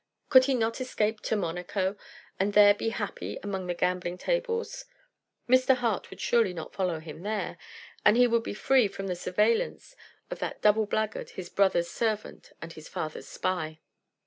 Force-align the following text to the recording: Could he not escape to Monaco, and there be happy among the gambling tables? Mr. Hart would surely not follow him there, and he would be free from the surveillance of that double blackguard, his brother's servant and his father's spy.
Could 0.29 0.45
he 0.45 0.55
not 0.55 0.81
escape 0.81 1.19
to 1.21 1.35
Monaco, 1.35 1.95
and 2.39 2.53
there 2.53 2.73
be 2.73 2.89
happy 2.89 3.37
among 3.43 3.67
the 3.67 3.75
gambling 3.75 4.17
tables? 4.17 4.85
Mr. 5.47 5.75
Hart 5.75 6.09
would 6.09 6.19
surely 6.19 6.53
not 6.55 6.73
follow 6.73 6.99
him 6.99 7.21
there, 7.21 7.59
and 8.03 8.17
he 8.17 8.25
would 8.25 8.41
be 8.41 8.55
free 8.55 8.87
from 8.87 9.05
the 9.05 9.15
surveillance 9.15 9.95
of 10.31 10.39
that 10.39 10.59
double 10.59 10.87
blackguard, 10.87 11.29
his 11.29 11.49
brother's 11.51 11.87
servant 11.87 12.51
and 12.63 12.73
his 12.73 12.87
father's 12.87 13.27
spy. 13.27 13.79